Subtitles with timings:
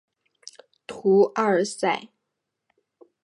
[0.87, 2.07] 图阿尔塞。